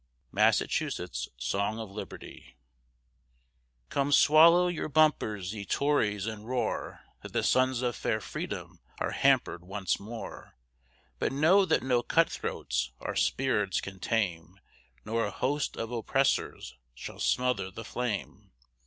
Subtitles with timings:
[0.31, 2.57] MASSACHUSETTS SONG OF LIBERTY
[3.89, 9.11] Come swallow your bumpers, ye Tories, and roar That the Sons of fair Freedom are
[9.11, 10.55] hamper'd once more;
[11.19, 14.59] But know that no Cut throats our spirits can tame,
[15.05, 18.53] Nor a host of Oppressors shall smother the flame.